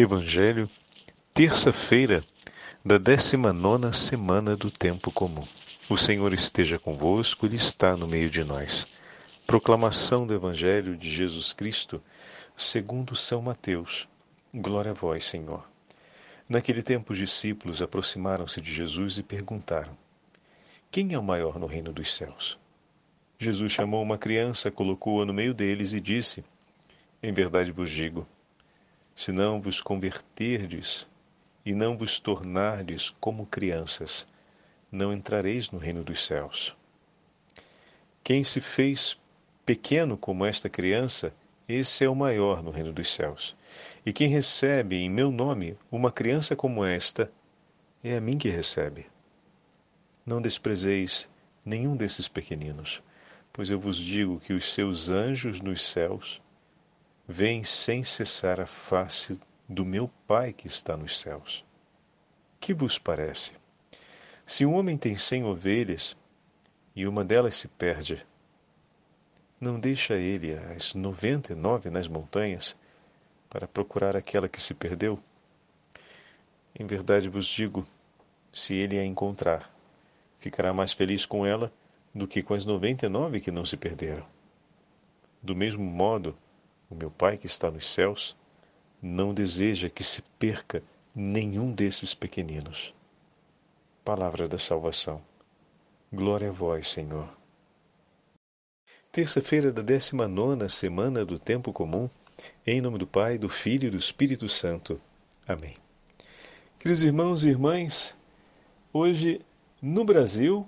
[0.00, 0.70] Evangelho,
[1.34, 2.22] terça-feira
[2.84, 5.42] da 19 semana do Tempo Comum.
[5.90, 8.86] O Senhor esteja convosco, Ele está no meio de nós.
[9.44, 12.00] Proclamação do Evangelho de Jesus Cristo,
[12.56, 14.06] segundo São Mateus.
[14.54, 15.68] Glória a vós, Senhor.
[16.48, 19.98] Naquele tempo, os discípulos aproximaram-se de Jesus e perguntaram:
[20.92, 22.56] Quem é o maior no reino dos céus?
[23.36, 26.44] Jesus chamou uma criança, colocou-a no meio deles e disse:
[27.20, 28.24] Em verdade vos digo,
[29.18, 31.04] se não vos converterdes
[31.66, 34.24] e não vos tornardes como crianças,
[34.92, 36.76] não entrareis no reino dos céus.
[38.22, 39.18] Quem se fez
[39.66, 41.34] pequeno como esta criança,
[41.68, 43.56] esse é o maior no reino dos céus.
[44.06, 47.28] E quem recebe em meu nome uma criança como esta,
[48.04, 49.06] é a mim que recebe.
[50.24, 51.28] Não desprezeis
[51.64, 53.02] nenhum desses pequeninos,
[53.52, 56.40] pois eu vos digo que os seus anjos nos céus
[57.30, 61.62] vem sem cessar a face do meu Pai que está nos céus.
[62.58, 63.52] Que vos parece?
[64.46, 66.16] Se um homem tem cem ovelhas
[66.96, 68.26] e uma delas se perde,
[69.60, 72.74] não deixa ele as noventa e nove nas montanhas
[73.50, 75.18] para procurar aquela que se perdeu?
[76.74, 77.86] Em verdade vos digo,
[78.54, 79.70] se ele a encontrar,
[80.38, 81.70] ficará mais feliz com ela
[82.14, 84.24] do que com as noventa e nove que não se perderam.
[85.42, 86.34] Do mesmo modo,
[86.90, 88.36] o meu Pai que está nos céus
[89.00, 90.82] não deseja que se perca
[91.14, 92.94] nenhum desses pequeninos.
[94.04, 95.20] Palavra da salvação.
[96.12, 97.28] Glória a vós, Senhor.
[99.12, 102.08] Terça-feira da 19 semana do Tempo Comum,
[102.66, 105.00] em nome do Pai, do Filho e do Espírito Santo.
[105.46, 105.74] Amém.
[106.78, 108.16] Queridos irmãos e irmãs,
[108.92, 109.40] hoje
[109.82, 110.66] no Brasil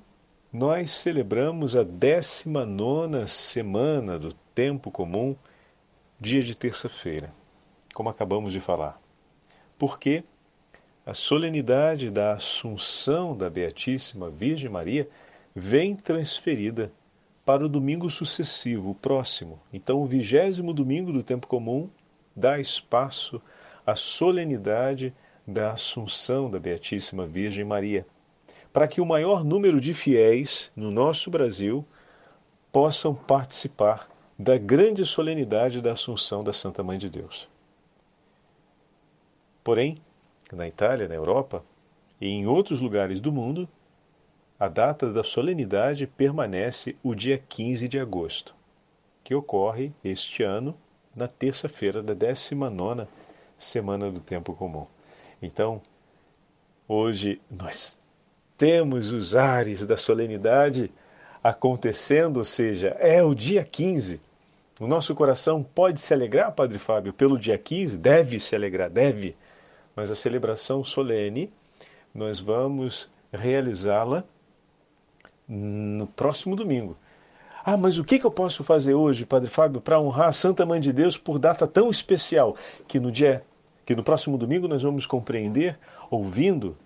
[0.53, 5.37] nós celebramos a 19 semana do Tempo Comum
[6.21, 7.33] dia de terça-feira,
[7.95, 9.01] como acabamos de falar.
[9.79, 10.23] Porque
[11.07, 15.09] a solenidade da Assunção da Beatíssima Virgem Maria
[15.55, 16.93] vem transferida
[17.43, 19.59] para o domingo sucessivo, o próximo.
[19.73, 21.89] Então, o vigésimo domingo do tempo comum
[22.37, 23.41] dá espaço
[23.87, 25.15] à solenidade
[25.47, 28.07] da Assunção da Beatíssima Virgem Maria,
[28.71, 31.83] para que o maior número de fiéis no nosso Brasil
[32.71, 34.10] possam participar
[34.43, 37.47] da grande solenidade da Assunção da Santa Mãe de Deus.
[39.63, 39.99] Porém,
[40.51, 41.63] na Itália, na Europa
[42.19, 43.69] e em outros lugares do mundo,
[44.59, 48.55] a data da solenidade permanece o dia 15 de agosto,
[49.23, 50.75] que ocorre este ano
[51.15, 53.07] na terça-feira da 19
[53.59, 54.87] semana do tempo comum.
[55.43, 55.83] Então,
[56.89, 58.01] hoje nós
[58.57, 60.91] temos os ares da solenidade
[61.45, 64.30] acontecendo, ou seja, é o dia 15
[64.81, 67.99] o nosso coração pode se alegrar, Padre Fábio, pelo dia 15?
[67.99, 69.37] Deve se alegrar, deve.
[69.95, 71.53] Mas a celebração solene,
[72.15, 74.25] nós vamos realizá-la
[75.47, 76.97] no próximo domingo.
[77.63, 80.81] Ah, mas o que eu posso fazer hoje, Padre Fábio, para honrar a Santa Mãe
[80.81, 82.57] de Deus por data tão especial
[82.89, 83.45] que no dia
[83.85, 85.77] que no próximo domingo nós vamos compreender
[86.11, 86.77] ouvindo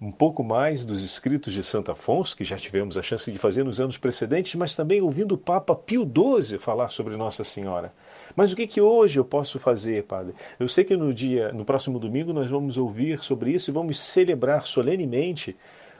[0.00, 3.64] um pouco mais dos escritos de Santo Afonso, que já tivemos a chance de fazer
[3.64, 7.94] nos anos precedentes, mas também ouvindo o Papa Pio XII falar sobre Nossa Senhora.
[8.34, 10.34] Mas o que, que hoje eu posso fazer, Padre?
[10.60, 13.98] Eu sei que no dia, no próximo domingo, nós vamos ouvir sobre isso e vamos
[13.98, 15.56] celebrar solenemente,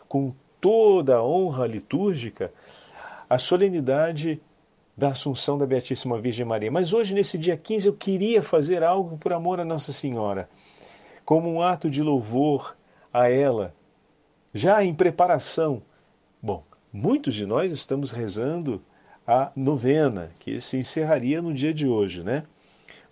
[0.07, 2.53] com toda a honra litúrgica,
[3.31, 4.41] a solenidade
[4.95, 6.71] da Assunção da Beatíssima Virgem Maria.
[6.71, 10.51] Mas hoje, nesse dia 15, eu queria fazer algo por amor a Nossa Senhora,
[11.25, 12.77] como um ato de louvor
[13.13, 13.75] a ela
[14.57, 15.83] já em preparação,
[16.41, 18.83] bom, muitos de nós estamos rezando
[19.27, 22.45] a novena, que se encerraria no dia de hoje, né?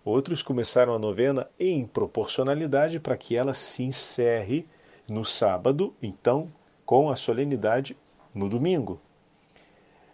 [0.03, 4.67] Outros começaram a novena em proporcionalidade para que ela se encerre
[5.07, 6.51] no sábado, então
[6.87, 7.95] com a solenidade
[8.35, 8.99] no domingo.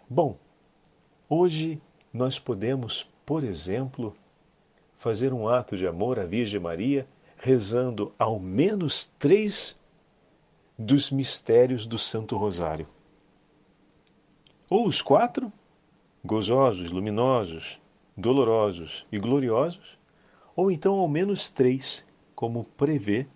[0.09, 0.37] Bom,
[1.29, 1.81] hoje
[2.13, 4.13] nós podemos, por exemplo,
[4.97, 7.07] fazer um ato de amor à Virgem Maria
[7.37, 9.79] rezando ao menos três
[10.81, 12.87] dos mistérios do Santo Rosário.
[14.69, 15.51] Ou os quatro,
[16.23, 17.79] gozosos, luminosos,
[18.17, 19.99] dolorosos e gloriosos,
[20.55, 22.03] ou então ao menos três,
[22.35, 23.27] como prevê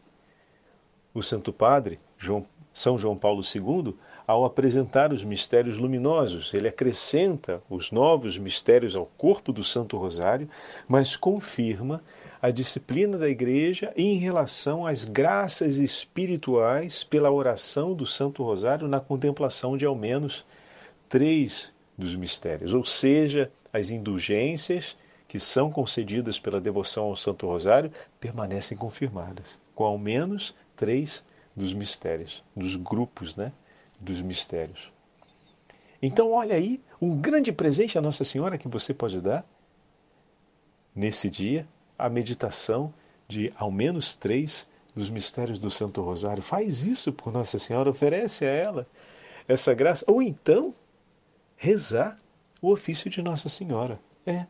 [1.13, 3.95] o Santo Padre João, São João Paulo II
[4.25, 6.53] ao apresentar os mistérios luminosos.
[6.53, 10.49] Ele acrescenta os novos mistérios ao corpo do Santo Rosário,
[10.87, 12.01] mas confirma
[12.45, 18.99] a disciplina da Igreja em relação às graças espirituais pela oração do Santo Rosário na
[18.99, 20.45] contemplação de ao menos
[21.09, 24.95] três dos mistérios, ou seja, as indulgências
[25.27, 31.23] que são concedidas pela devoção ao Santo Rosário permanecem confirmadas, com ao menos três
[31.55, 33.51] dos mistérios, dos grupos né,
[33.99, 34.91] dos mistérios.
[35.99, 39.43] Então, olha aí, um grande presente a Nossa Senhora que você pode dar
[40.95, 42.93] nesse dia, a meditação
[43.27, 46.41] de ao menos três dos mistérios do Santo Rosário.
[46.41, 48.87] Faz isso por Nossa Senhora, oferece a ela
[49.47, 50.05] essa graça.
[50.07, 50.73] Ou então,
[51.57, 52.19] rezar
[52.61, 53.99] o ofício de Nossa Senhora.
[54.25, 54.45] É.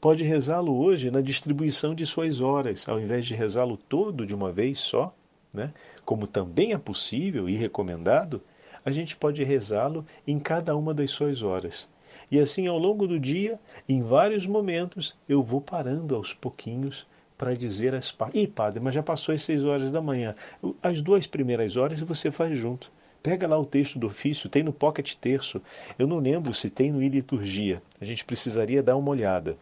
[0.00, 4.50] Pode rezá-lo hoje na distribuição de suas horas, ao invés de rezá-lo todo de uma
[4.50, 5.14] vez só,
[5.52, 5.72] né?
[6.04, 8.42] como também é possível e recomendado,
[8.84, 11.88] a gente pode rezá-lo em cada uma das suas horas.
[12.32, 17.06] E assim, ao longo do dia, em vários momentos, eu vou parando aos pouquinhos
[17.36, 18.42] para dizer as partes.
[18.42, 20.34] Ih, padre, mas já passou as seis horas da manhã.
[20.82, 22.90] As duas primeiras horas você faz junto.
[23.22, 25.60] Pega lá o texto do ofício, tem no Pocket Terço.
[25.98, 27.82] Eu não lembro se tem no liturgia.
[28.00, 29.58] A gente precisaria dar uma olhada.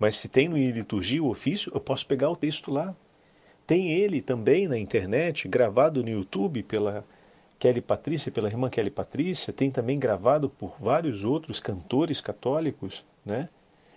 [0.00, 2.92] Mas se tem no liturgia o ofício, eu posso pegar o texto lá.
[3.64, 7.04] Tem ele também na internet, gravado no YouTube pela
[7.58, 13.48] Kelly Patrícia, pela irmã Kelly Patrícia, tem também gravado por vários outros cantores católicos né,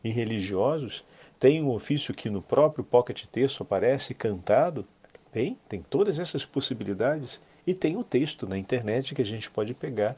[0.03, 1.03] e religiosos.
[1.37, 4.85] Tem um ofício que no próprio Pocket Texto aparece cantado.
[5.33, 7.41] Bem, tem todas essas possibilidades.
[7.67, 10.17] E tem o texto na internet que a gente pode pegar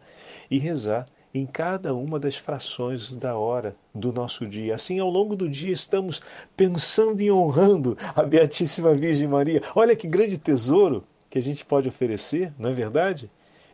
[0.49, 4.75] e rezar em cada uma das frações da hora do nosso dia.
[4.75, 6.21] Assim, ao longo do dia, estamos
[6.55, 9.61] pensando e honrando a Beatíssima Virgem Maria.
[9.75, 13.31] Olha que grande tesouro que a gente pode oferecer, não é verdade?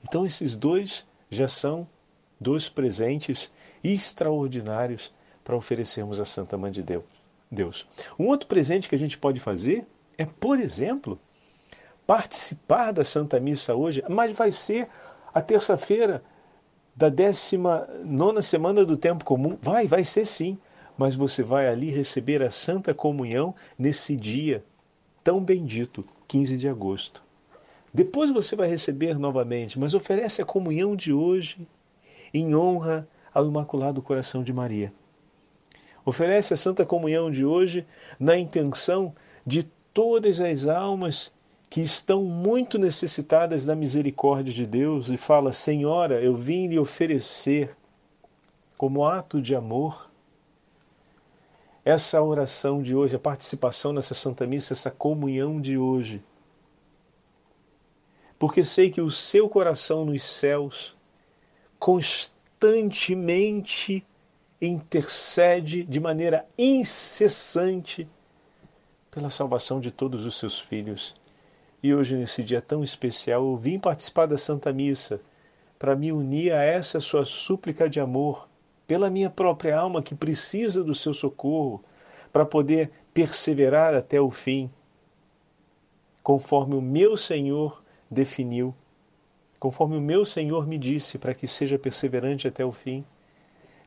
[0.07, 1.87] Então, esses dois já são
[2.39, 3.51] dois presentes
[3.83, 5.11] extraordinários
[5.43, 6.85] para oferecermos à Santa Mãe de
[7.51, 7.87] Deus.
[8.17, 9.87] Um outro presente que a gente pode fazer
[10.19, 11.19] é, por exemplo,
[12.05, 14.87] participar da Santa Missa hoje, mas vai ser
[15.33, 16.23] a terça-feira
[16.95, 19.57] da 19 semana do tempo comum.
[19.59, 20.59] Vai, vai ser sim.
[20.95, 24.63] Mas você vai ali receber a Santa Comunhão nesse dia
[25.23, 27.26] tão bendito, 15 de agosto.
[27.93, 31.67] Depois você vai receber novamente, mas oferece a comunhão de hoje
[32.33, 34.93] em honra ao Imaculado Coração de Maria.
[36.05, 37.85] Oferece a Santa Comunhão de hoje
[38.19, 39.13] na intenção
[39.45, 39.63] de
[39.93, 41.31] todas as almas
[41.69, 47.75] que estão muito necessitadas da misericórdia de Deus e fala: Senhora, eu vim lhe oferecer
[48.77, 50.09] como ato de amor
[51.83, 56.21] essa oração de hoje, a participação nessa Santa Missa, essa comunhão de hoje
[58.39, 60.95] porque sei que o seu coração nos céus
[61.79, 64.05] constantemente
[64.61, 68.07] intercede de maneira incessante
[69.11, 71.13] pela salvação de todos os seus filhos.
[71.81, 75.21] E hoje, nesse dia tão especial, eu vim participar da Santa Missa
[75.77, 78.47] para me unir a essa sua súplica de amor
[78.87, 81.83] pela minha própria alma que precisa do seu socorro
[82.31, 84.71] para poder perseverar até o fim,
[86.23, 88.73] conforme o meu Senhor definiu,
[89.59, 93.03] conforme o meu Senhor me disse, para que seja perseverante até o fim.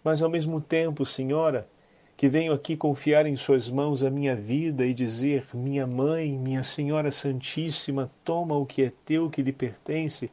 [0.02, 1.68] Mas ao mesmo tempo, Senhora,
[2.16, 6.62] que venho aqui confiar em Suas mãos a minha vida e dizer: Minha mãe, minha
[6.62, 10.30] Senhora Santíssima, toma o que é teu, que lhe pertence.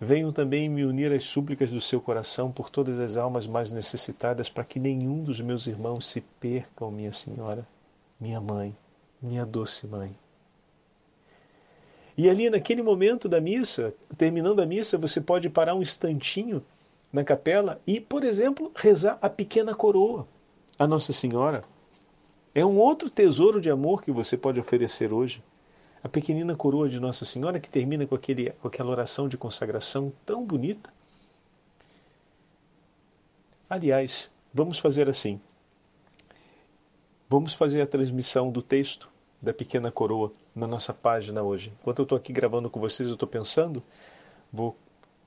[0.00, 4.48] Venho também me unir às súplicas do seu coração por todas as almas mais necessitadas,
[4.48, 7.66] para que nenhum dos meus irmãos se percam, minha Senhora,
[8.20, 8.76] minha mãe,
[9.20, 10.16] minha doce mãe.
[12.18, 16.64] E ali naquele momento da missa, terminando a missa, você pode parar um instantinho
[17.12, 20.26] na capela e, por exemplo, rezar a pequena coroa
[20.76, 21.62] a Nossa Senhora.
[22.52, 25.40] É um outro tesouro de amor que você pode oferecer hoje.
[26.02, 30.12] A pequenina coroa de Nossa Senhora que termina com, aquele, com aquela oração de consagração
[30.26, 30.92] tão bonita.
[33.70, 35.40] Aliás, vamos fazer assim.
[37.28, 39.08] Vamos fazer a transmissão do texto
[39.40, 41.72] da pequena coroa na nossa página hoje.
[41.80, 43.82] Enquanto eu estou aqui gravando com vocês, eu estou pensando,
[44.52, 44.76] vou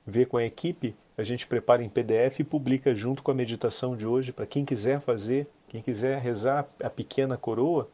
[0.06, 3.96] ver com a equipe, a gente prepara em PDF e publica junto com a meditação
[3.96, 7.88] de hoje para quem quiser fazer, quem quiser rezar a pequena coroa,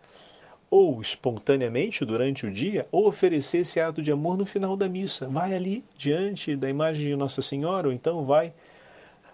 [0.70, 5.28] ou espontaneamente durante o dia, ou oferecer esse ato de amor no final da missa.
[5.28, 8.52] Vai ali diante da imagem de Nossa Senhora, ou então vai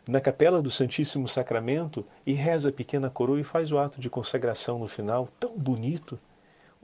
[0.07, 4.09] na capela do Santíssimo Sacramento e reza a pequena coroa e faz o ato de
[4.09, 6.19] consagração no final, tão bonito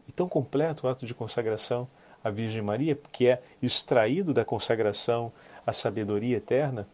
[0.09, 1.87] e tão completo o ato de consagração
[2.23, 5.31] à Virgem Maria, que é extraído da consagração
[5.65, 6.87] à sabedoria eterna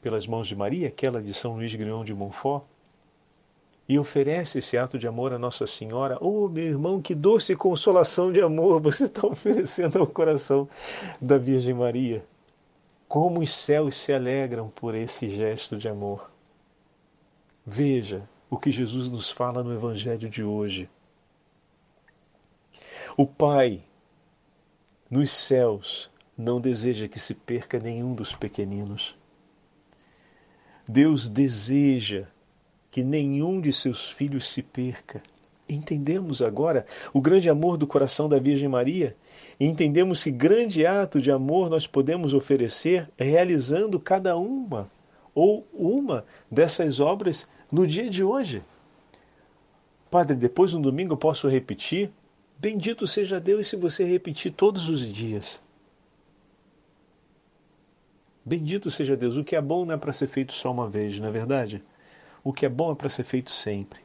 [0.00, 2.62] pelas mãos de Maria, aquela de São Luís Grignon de Montfort,
[3.88, 6.16] e oferece esse ato de amor a Nossa Senhora.
[6.20, 10.68] Oh, meu irmão, que doce consolação de amor você está oferecendo ao coração
[11.20, 12.24] da Virgem Maria.
[13.08, 16.30] Como os céus se alegram por esse gesto de amor.
[17.66, 20.88] Veja, o que Jesus nos fala no Evangelho de hoje.
[23.16, 23.82] O Pai
[25.10, 29.14] nos céus não deseja que se perca nenhum dos pequeninos.
[30.88, 32.24] Deus deseja
[32.90, 35.22] que nenhum de seus filhos se perca.
[35.68, 39.16] Entendemos agora o grande amor do coração da Virgem Maria
[39.60, 44.90] e entendemos que grande ato de amor nós podemos oferecer realizando cada uma
[45.34, 48.62] ou uma dessas obras no dia de hoje.
[50.10, 52.10] Padre, depois no domingo eu posso repetir?
[52.62, 55.60] Bendito seja Deus se você repetir todos os dias.
[58.44, 59.36] Bendito seja Deus.
[59.36, 61.82] O que é bom não é para ser feito só uma vez, não é verdade?
[62.44, 63.98] O que é bom é para ser feito sempre.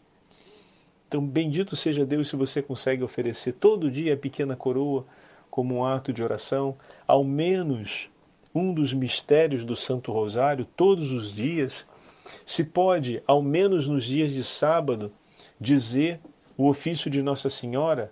[1.08, 5.06] Então, bendito seja Deus se você consegue oferecer todo dia a pequena coroa
[5.52, 8.10] como um ato de oração, ao menos
[8.56, 11.86] um dos mistérios do Santo Rosário todos os dias.
[12.44, 15.12] Se pode, ao menos nos dias de sábado,
[15.62, 16.20] dizer
[16.58, 18.12] o ofício de Nossa Senhora,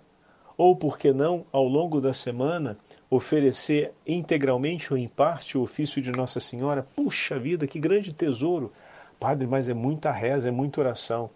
[0.56, 2.78] ou por que não, ao longo da semana,
[3.10, 6.86] oferecer integralmente ou em parte o ofício de Nossa Senhora.
[6.96, 8.72] Puxa vida, que grande tesouro!
[9.18, 11.30] Padre, mas é muita reza, é muita oração.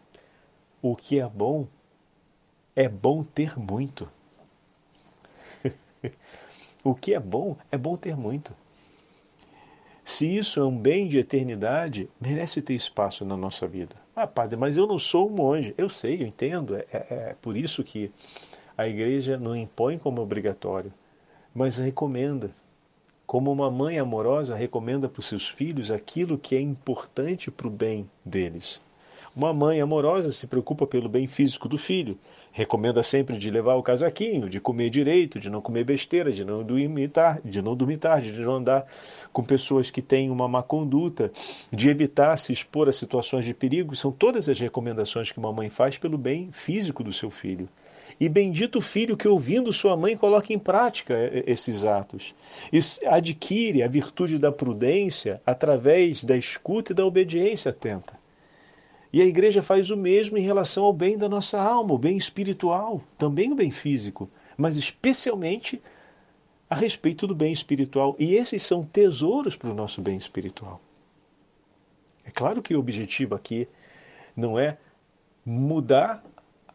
[0.83, 1.67] O que é bom
[2.75, 4.09] é bom ter muito.
[6.85, 8.55] o que é bom é bom ter muito.
[10.05, 13.95] Se isso é um bem de eternidade, merece ter espaço na nossa vida.
[14.17, 15.75] Ah, padre, mas eu não sou um monge.
[15.79, 16.75] Eu sei, eu entendo.
[16.75, 18.11] É, é, é por isso que
[18.81, 20.91] a igreja não impõe como obrigatório,
[21.55, 22.51] mas recomenda.
[23.27, 27.71] Como uma mãe amorosa recomenda para os seus filhos aquilo que é importante para o
[27.71, 28.81] bem deles.
[29.37, 32.19] Uma mãe amorosa se preocupa pelo bem físico do filho,
[32.53, 36.65] recomenda sempre de levar o casaquinho, de comer direito, de não comer besteira, de não
[36.65, 38.87] dormir tarde, de não dormir tarde, de não andar
[39.31, 41.31] com pessoas que têm uma má conduta,
[41.71, 43.95] de evitar se expor a situações de perigo.
[43.95, 47.69] São todas as recomendações que uma mãe faz pelo bem físico do seu filho.
[48.21, 51.15] E bendito o filho que, ouvindo sua mãe, coloca em prática
[51.47, 52.35] esses atos.
[52.71, 58.21] E adquire a virtude da prudência através da escuta e da obediência atenta.
[59.11, 62.17] E a igreja faz o mesmo em relação ao bem da nossa alma, o bem
[62.17, 65.81] espiritual, também o bem físico, mas especialmente
[66.69, 68.15] a respeito do bem espiritual.
[68.19, 70.79] E esses são tesouros para o nosso bem espiritual.
[72.25, 73.67] É claro que o objetivo aqui
[74.37, 74.77] não é
[75.45, 76.23] mudar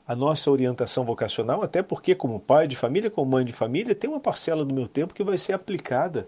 [0.08, 4.10] a nossa orientação vocacional, até porque, como pai de família, como mãe de família, tem
[4.10, 6.28] uma parcela do meu tempo que vai ser aplicada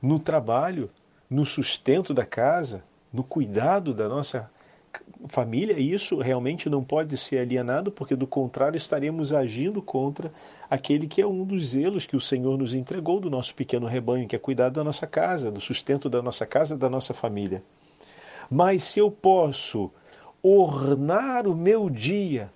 [0.00, 0.90] no trabalho,
[1.28, 4.50] no sustento da casa, no cuidado da nossa
[5.28, 5.78] família.
[5.78, 10.32] E isso realmente não pode ser alienado, porque do contrário estaremos agindo contra
[10.70, 14.26] aquele que é um dos zelos que o Senhor nos entregou do nosso pequeno rebanho,
[14.26, 17.62] que é cuidar da nossa casa, do sustento da nossa casa, da nossa família.
[18.50, 19.90] Mas se eu posso
[20.42, 22.50] ornar o meu dia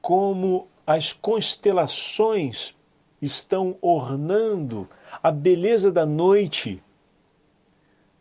[0.00, 2.74] como as constelações
[3.20, 4.88] estão ornando
[5.22, 6.82] a beleza da noite,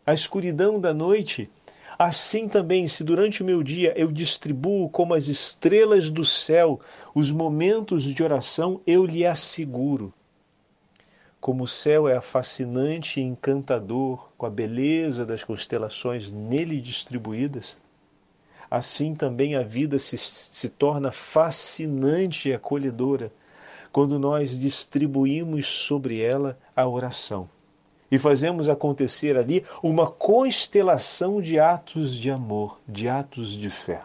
[0.05, 1.49] a escuridão da noite.
[1.97, 6.79] Assim também, se durante o meu dia eu distribuo como as estrelas do céu
[7.13, 10.13] os momentos de oração, eu lhe asseguro.
[11.39, 17.77] Como o céu é fascinante e encantador com a beleza das constelações nele distribuídas,
[18.69, 23.31] assim também a vida se, se torna fascinante e acolhedora
[23.91, 27.49] quando nós distribuímos sobre ela a oração.
[28.11, 34.01] E fazemos acontecer ali uma constelação de atos de amor, de atos de fé.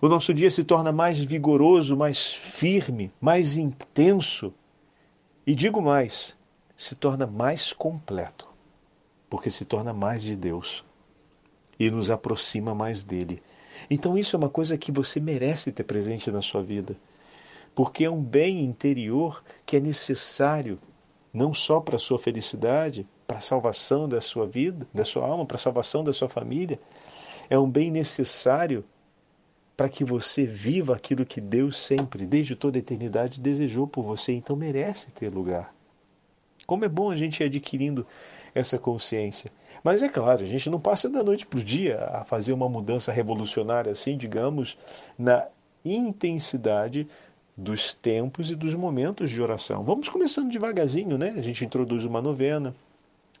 [0.00, 4.52] O nosso dia se torna mais vigoroso, mais firme, mais intenso.
[5.46, 6.36] E digo mais,
[6.76, 8.46] se torna mais completo,
[9.30, 10.84] porque se torna mais de Deus
[11.86, 13.42] e nos aproxima mais dele.
[13.90, 16.96] Então, isso é uma coisa que você merece ter presente na sua vida,
[17.74, 20.78] porque é um bem interior que é necessário
[21.32, 25.44] não só para a sua felicidade, para a salvação da sua vida, da sua alma,
[25.44, 26.78] para a salvação da sua família,
[27.50, 28.84] é um bem necessário
[29.76, 34.32] para que você viva aquilo que Deus sempre, desde toda a eternidade, desejou por você,
[34.32, 35.74] então merece ter lugar.
[36.66, 38.06] Como é bom a gente ir adquirindo
[38.54, 39.50] essa consciência.
[39.84, 42.70] Mas é claro, a gente não passa da noite para o dia a fazer uma
[42.70, 44.78] mudança revolucionária assim, digamos,
[45.18, 45.44] na
[45.84, 47.06] intensidade
[47.54, 49.82] dos tempos e dos momentos de oração.
[49.82, 51.34] Vamos começando devagarzinho, né?
[51.36, 52.74] A gente introduz uma novena.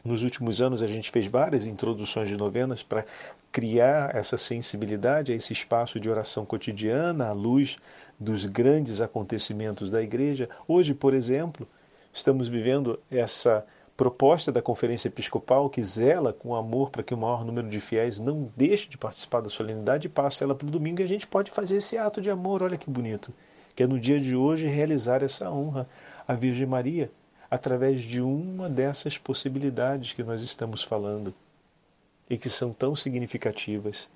[0.04, 3.06] Nos últimos anos a gente fez várias introduções de novenas para
[3.50, 7.78] criar essa sensibilidade a esse espaço de oração cotidiana à luz
[8.20, 10.46] dos grandes acontecimentos da igreja.
[10.68, 11.66] Hoje, por exemplo,
[12.12, 13.64] estamos vivendo essa
[13.96, 18.18] proposta da Conferência Episcopal que zela com amor para que o maior número de fiéis
[18.18, 21.26] não deixe de participar da solenidade e passe ela para o domingo e a gente
[21.26, 23.32] pode fazer esse ato de amor, olha que bonito,
[23.74, 25.88] que é no dia de hoje realizar essa honra
[26.26, 27.10] à Virgem Maria
[27.50, 31.32] através de uma dessas possibilidades que nós estamos falando
[32.28, 34.08] e que são tão significativas.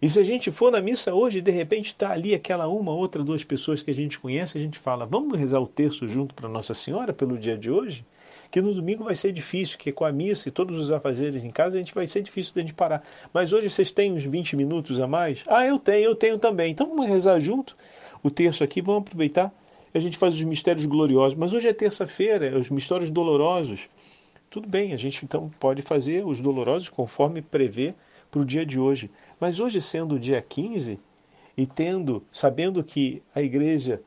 [0.00, 3.22] E se a gente for na missa hoje de repente está ali aquela uma, outra,
[3.22, 6.48] duas pessoas que a gente conhece, a gente fala, vamos rezar o terço junto para
[6.48, 8.04] Nossa Senhora pelo dia de hoje?
[8.50, 11.50] que no domingo vai ser difícil, que com a missa e todos os afazeres em
[11.50, 13.02] casa a gente vai ser difícil de parar.
[13.32, 15.44] Mas hoje vocês têm uns 20 minutos a mais?
[15.46, 16.72] Ah, eu tenho, eu tenho também.
[16.72, 17.76] Então vamos rezar junto
[18.22, 19.52] o terço aqui, vamos aproveitar.
[19.92, 23.88] A gente faz os mistérios gloriosos, mas hoje é terça-feira, é os mistérios dolorosos.
[24.50, 27.94] Tudo bem, a gente então pode fazer os dolorosos conforme prevê
[28.30, 29.10] para o dia de hoje.
[29.40, 30.98] Mas hoje sendo o dia 15
[31.56, 34.00] e tendo, sabendo que a igreja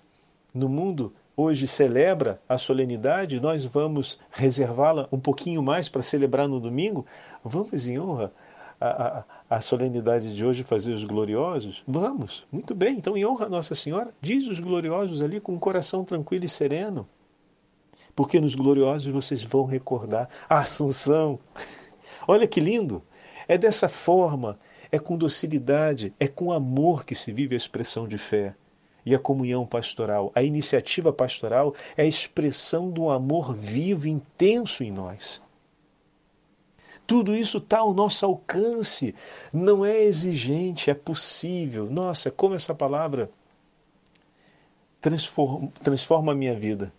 [0.54, 6.60] no mundo hoje celebra a solenidade, nós vamos reservá-la um pouquinho mais para celebrar no
[6.60, 7.06] domingo?
[7.44, 8.32] Vamos em honra
[8.80, 11.84] a, a, a, solenidade de hoje fazer os gloriosos?
[11.88, 12.98] Vamos, muito bem.
[12.98, 16.50] Então, em honra a Nossa Senhora, diz os gloriosos ali com um coração tranquilo e
[16.50, 17.08] sereno.
[18.16, 21.40] Porque nos gloriosos vocês vão recordar a Assunção.
[22.28, 23.02] Olha que lindo!
[23.52, 24.58] É dessa forma,
[24.90, 28.56] é com docilidade, é com amor que se vive a expressão de fé
[29.06, 30.32] e a comunhão pastoral.
[30.34, 35.42] A iniciativa pastoral é a expressão do amor vivo, intenso em nós.
[37.06, 39.14] Tudo isso está ao nosso alcance,
[39.52, 41.90] não é exigente, é possível.
[41.92, 43.30] Nossa, como essa palavra
[45.02, 46.94] transforma, transforma a minha vida.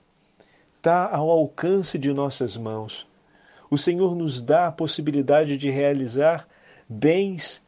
[0.76, 3.10] Está ao alcance de nossas mãos.
[3.72, 6.46] O Senhor nos dá a possibilidade de realizar
[6.86, 7.62] bens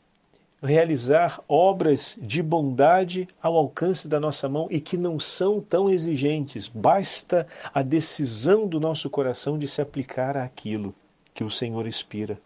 [0.62, 6.68] realizar obras de bondade ao alcance da nossa mão e que não são tão exigentes.
[6.68, 10.94] Basta a decisão do nosso coração de se aplicar àquilo
[11.32, 12.38] que o Senhor inspira.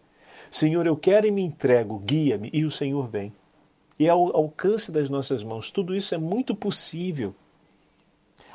[0.49, 3.33] Senhor, eu quero e me entrego, guia-me, e o Senhor vem.
[3.99, 7.35] E ao alcance das nossas mãos, tudo isso é muito possível.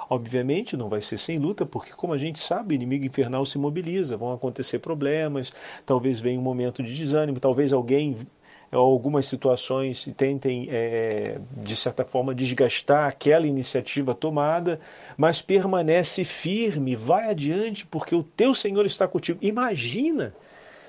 [0.08, 3.59] Obviamente não vai ser sem luta, porque, como a gente sabe, o inimigo infernal se
[3.59, 5.52] mobiliza, vão acontecer problemas,
[5.85, 8.16] talvez venha um momento de desânimo, talvez alguém
[8.70, 14.81] algumas situações tentem, é, de certa forma, desgastar aquela iniciativa tomada,
[15.16, 19.38] mas permanece firme, vai adiante, porque o teu Senhor está contigo.
[19.42, 20.35] Imagina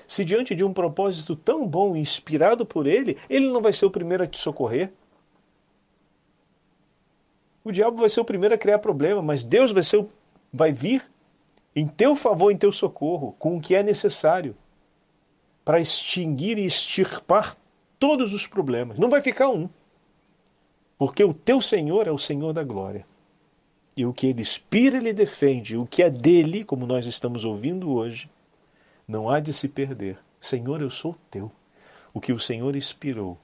[0.08, 3.90] se diante de um propósito tão bom, inspirado por Ele, Ele não vai ser o
[3.90, 4.90] primeiro a te socorrer.
[7.66, 10.06] O diabo vai ser o primeiro a criar problema, mas Deus vai, ser
[10.52, 11.02] vai vir
[11.74, 14.56] em teu favor, em teu socorro, com o que é necessário
[15.64, 17.56] para extinguir e extirpar
[17.98, 19.00] todos os problemas.
[19.00, 19.68] Não vai ficar um.
[20.96, 23.04] Porque o teu Senhor é o Senhor da glória.
[23.96, 25.76] E o que ele inspira, ele defende.
[25.76, 28.30] O que é dele, como nós estamos ouvindo hoje,
[29.08, 30.20] não há de se perder.
[30.40, 31.50] Senhor, eu sou teu.
[32.14, 33.36] O que o Senhor inspirou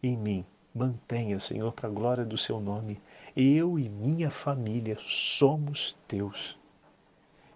[0.00, 3.00] em mim, mantenha, Senhor, para a glória do seu nome.
[3.36, 6.56] Eu e minha família somos teus.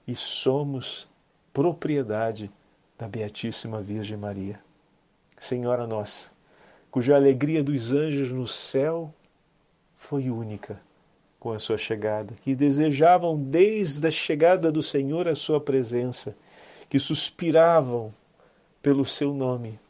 [0.07, 1.09] E somos
[1.55, 2.51] propriedade
[2.99, 4.61] da Beatíssima Virgem Maria.
[5.39, 6.31] Senhora nossa,
[6.91, 9.15] cuja alegria dos anjos no céu
[9.97, 10.79] foi única
[11.39, 16.37] com a sua chegada, que desejavam desde a chegada do Senhor a sua presença,
[16.91, 18.13] que suspiravam
[18.83, 19.81] pelo seu nome,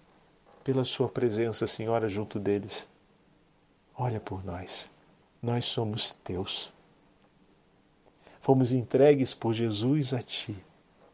[0.63, 2.89] pela sua presença, Senhora, junto deles.
[3.97, 4.89] Olha por nós,
[5.43, 6.73] nós somos teus.
[8.41, 10.57] Fomos entregues por Jesus a ti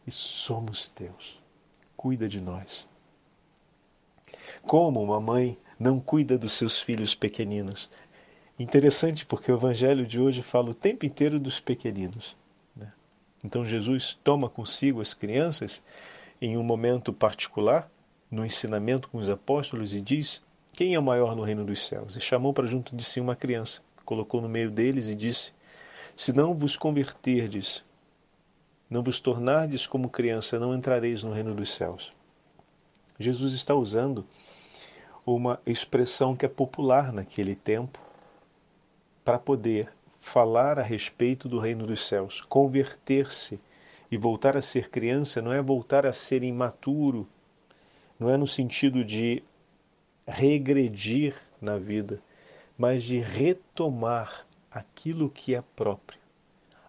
[0.07, 1.41] e somos teus.
[1.97, 2.89] Cuida de nós.
[4.63, 7.89] Como uma mãe não cuida dos seus filhos pequeninos?
[8.59, 12.37] Interessante porque o evangelho de hoje fala o tempo inteiro dos pequeninos.
[12.75, 12.93] Né?
[13.45, 15.83] Então Jesus toma consigo as crianças
[16.41, 17.91] em um momento particular,
[18.31, 22.17] no ensinamento com os apóstolos, e diz: Quem é o maior no reino dos céus?
[22.17, 25.53] E chamou para junto de si uma criança, colocou no meio deles e disse:
[26.15, 27.85] Se não vos converterdes,
[28.89, 32.15] não vos tornardes como criança, não entrareis no reino dos céus.
[33.19, 34.25] Jesus está usando
[35.27, 37.99] uma expressão que é popular naquele tempo
[39.25, 42.41] para poder falar a respeito do reino dos céus.
[42.43, 43.59] Converter-se
[44.11, 47.27] e voltar a ser criança não é voltar a ser imaturo,
[48.19, 49.43] não é no sentido de
[50.27, 52.21] regredir na vida,
[52.77, 56.21] mas de retomar aquilo que é próprio,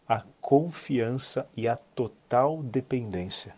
[0.07, 3.55] a confiança e a total dependência.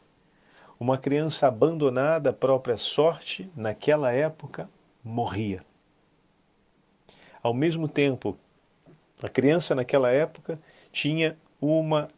[0.80, 4.70] Uma criança abandonada à própria sorte, naquela época,
[5.04, 5.62] morria.
[7.42, 8.38] Ao mesmo tempo,
[9.22, 10.60] a criança naquela época
[10.92, 12.10] tinha uma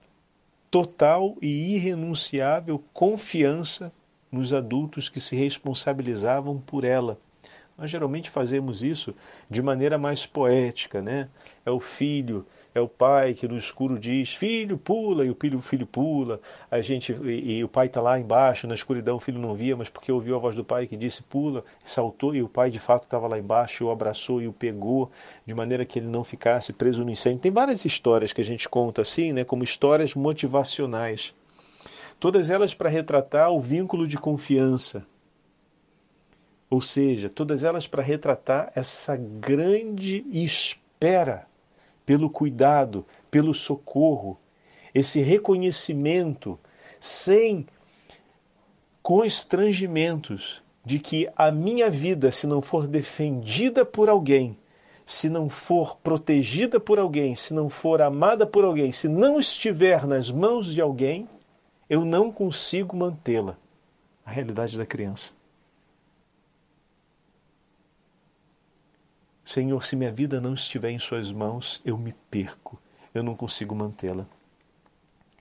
[0.69, 3.91] total e irrenunciável confiança
[4.31, 7.19] nos adultos que se responsabilizavam por ela.
[7.77, 9.13] Nós geralmente fazemos isso
[9.49, 11.29] de maneira mais poética, né?
[11.65, 15.59] É o filho é o pai que no escuro diz: Filho, pula, e o filho,
[15.59, 16.39] o filho pula.
[16.69, 19.75] A gente, e, e o pai está lá embaixo, na escuridão, o filho não via,
[19.75, 22.79] mas porque ouviu a voz do pai que disse: Pula, saltou, e o pai de
[22.79, 25.11] fato estava lá embaixo, o abraçou e o pegou,
[25.45, 27.41] de maneira que ele não ficasse preso no incêndio.
[27.41, 31.33] Tem várias histórias que a gente conta assim, né, como histórias motivacionais.
[32.19, 35.05] Todas elas para retratar o vínculo de confiança.
[36.71, 41.45] Ou seja, todas elas para retratar essa grande espera
[42.05, 44.39] pelo cuidado, pelo socorro,
[44.95, 46.57] esse reconhecimento
[46.97, 47.67] sem
[49.03, 54.57] constrangimentos de que a minha vida, se não for defendida por alguém,
[55.05, 60.07] se não for protegida por alguém, se não for amada por alguém, se não estiver
[60.07, 61.27] nas mãos de alguém,
[61.89, 63.57] eu não consigo mantê-la.
[64.25, 65.40] A realidade da criança.
[69.51, 72.81] Senhor, se minha vida não estiver em Suas mãos, eu me perco,
[73.13, 74.25] eu não consigo mantê-la.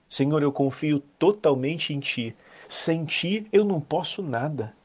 [0.09, 2.35] Senhor, eu confio totalmente em Ti.
[2.67, 4.75] Sem Ti eu não posso nada.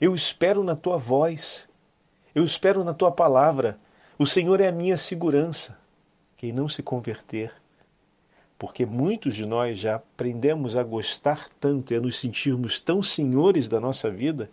[0.00, 1.68] Eu espero na Tua voz,
[2.34, 3.78] eu espero na Tua palavra.
[4.18, 5.78] O Senhor é a minha segurança.
[6.38, 7.52] Quem não se converter,
[8.58, 13.68] porque muitos de nós já aprendemos a gostar tanto e a nos sentirmos tão senhores
[13.68, 14.50] da nossa vida,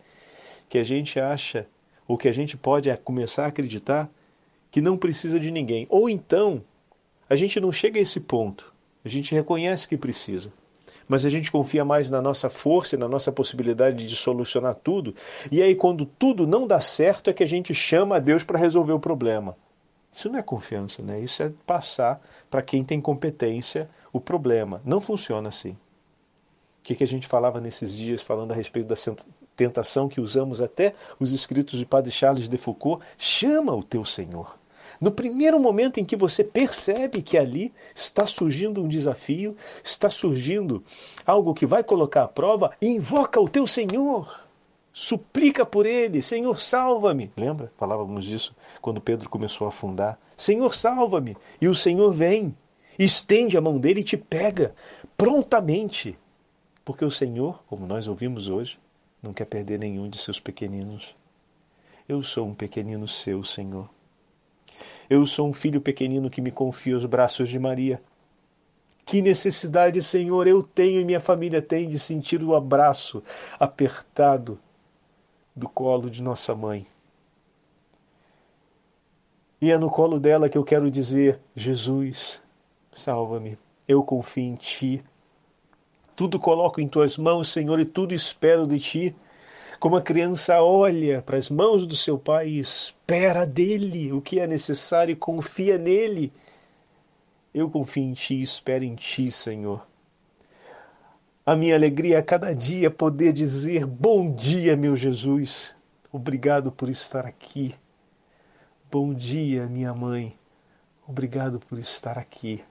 [0.68, 1.66] que a gente acha
[2.14, 4.08] o que a gente pode é começar a acreditar
[4.70, 5.88] que não precisa de ninguém.
[5.90, 6.64] Ou então,
[7.28, 8.72] a gente não chega a esse ponto.
[9.04, 10.54] A gente reconhece que precisa.
[11.08, 15.16] Mas a gente confia mais na nossa força e na nossa possibilidade de solucionar tudo.
[15.52, 18.60] E aí, quando tudo não dá certo, é que a gente chama a Deus para
[18.60, 19.58] resolver o problema.
[20.12, 21.20] Isso não é confiança, né?
[21.20, 24.82] Isso é passar para quem tem competência o problema.
[24.86, 25.72] Não funciona assim.
[25.72, 28.96] O que, que a gente falava nesses dias, falando a respeito da
[29.56, 34.58] tentação que usamos até os escritos de Padre Charles de Foucault, chama o teu Senhor.
[35.00, 40.84] No primeiro momento em que você percebe que ali está surgindo um desafio, está surgindo
[41.26, 44.48] algo que vai colocar à prova, invoca o teu Senhor.
[44.94, 47.32] Suplica por ele, Senhor, salva-me.
[47.36, 47.72] Lembra?
[47.78, 50.20] Falávamos disso quando Pedro começou a afundar.
[50.38, 51.36] Senhor, salva-me.
[51.60, 52.56] E o Senhor vem,
[52.98, 54.76] estende a mão dele e te pega
[55.18, 56.18] prontamente.
[56.86, 58.78] Porque o Senhor, como nós ouvimos hoje,
[59.24, 61.16] não quer perder nenhum de seus pequeninos.
[62.08, 63.90] Eu sou um pequenino seu, Senhor.
[65.10, 68.04] Eu sou um filho pequenino que me confia aos braços de Maria.
[69.06, 73.24] Que necessidade, Senhor, eu tenho e minha família tem de sentir o abraço
[73.58, 74.60] apertado
[75.56, 76.86] do colo de nossa mãe.
[79.62, 82.42] E é no colo dela que eu quero dizer: Jesus,
[82.92, 83.58] salva-me,
[83.88, 85.04] eu confio em Ti.
[86.16, 89.16] Tudo coloco em tuas mãos, Senhor, e tudo espero de ti.
[89.80, 94.40] Como a criança olha para as mãos do seu pai e espera dele o que
[94.40, 96.32] é necessário e confia nele.
[97.54, 99.86] Eu confio em ti e espero em ti, Senhor.
[101.46, 105.76] A minha alegria é a cada dia poder dizer: Bom dia, meu Jesus.
[106.12, 107.76] Obrigado por estar aqui.
[108.90, 110.38] Bom dia, minha mãe.
[111.06, 112.64] Obrigado por estar aqui.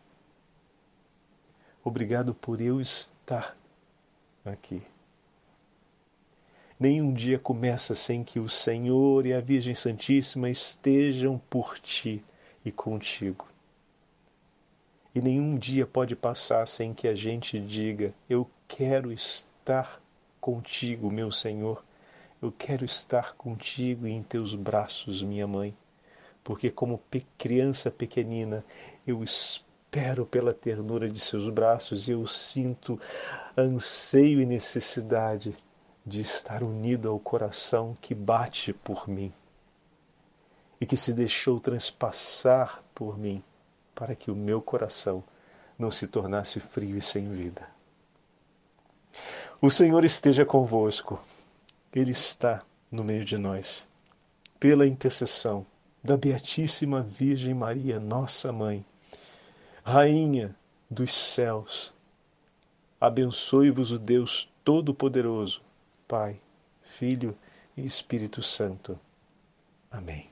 [1.84, 3.56] Obrigado por eu estar
[4.44, 4.82] aqui.
[6.78, 12.24] Nenhum dia começa sem que o Senhor e a Virgem Santíssima estejam por ti
[12.64, 13.48] e contigo.
[15.12, 20.00] E nenhum dia pode passar sem que a gente diga: Eu quero estar
[20.40, 21.84] contigo, meu Senhor.
[22.40, 25.76] Eu quero estar contigo e em teus braços, minha mãe.
[26.42, 27.00] Porque, como
[27.38, 28.64] criança pequenina,
[29.06, 32.98] eu espero espero pela ternura de seus braços e eu sinto
[33.54, 35.54] anseio e necessidade
[36.04, 39.30] de estar unido ao coração que bate por mim
[40.80, 43.44] e que se deixou transpassar por mim
[43.94, 45.22] para que o meu coração
[45.78, 47.68] não se tornasse frio e sem vida.
[49.60, 51.22] O Senhor esteja convosco,
[51.94, 53.86] Ele está no meio de nós.
[54.58, 55.66] Pela intercessão
[56.02, 58.82] da Beatíssima Virgem Maria, nossa Mãe,
[59.84, 60.54] Rainha
[60.88, 61.92] dos céus,
[63.00, 65.60] abençoe-vos o Deus Todo-Poderoso,
[66.06, 66.40] Pai,
[66.82, 67.36] Filho
[67.76, 68.98] e Espírito Santo.
[69.90, 70.31] Amém.